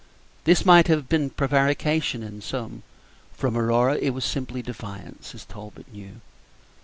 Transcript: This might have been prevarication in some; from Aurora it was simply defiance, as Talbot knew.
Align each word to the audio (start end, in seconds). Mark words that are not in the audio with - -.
This 0.45 0.65
might 0.65 0.87
have 0.87 1.07
been 1.07 1.29
prevarication 1.29 2.23
in 2.23 2.41
some; 2.41 2.81
from 3.35 3.55
Aurora 3.55 3.97
it 3.97 4.15
was 4.15 4.25
simply 4.25 4.63
defiance, 4.63 5.35
as 5.35 5.45
Talbot 5.45 5.93
knew. 5.93 6.21